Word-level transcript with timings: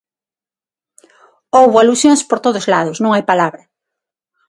Houbo 1.57 1.75
alusións 1.79 2.21
por 2.29 2.39
todos 2.45 2.65
lados, 2.73 2.97
non 3.03 3.11
hai 3.13 3.23
palabra. 3.31 3.63